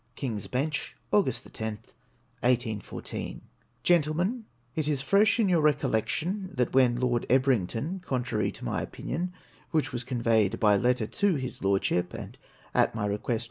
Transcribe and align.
King's 0.15 0.47
Beuch, 0.47 0.95
Aug. 1.13 1.25
10th, 1.25 1.93
1S14. 2.41 3.41
Oentlemen,— 3.87 4.45
It 4.75 4.87
is 4.87 4.99
fresh 5.03 5.37
iu 5.37 5.45
your 5.45 5.61
recollection 5.61 6.49
that 6.55 6.73
when 6.73 6.95
Lord 6.99 7.27
Ebrington, 7.29 7.99
contrary 8.01 8.51
to 8.53 8.65
my 8.65 8.81
opinion, 8.81 9.31
which 9.69 9.91
was 9.93 10.03
conveyed 10.03 10.59
by 10.59 10.75
letter 10.75 11.05
to 11.05 11.35
his 11.35 11.61
Lordship, 11.63 12.15
and 12.15 12.35
at 12.73 12.95
my 12.95 13.05
request 13.05 13.39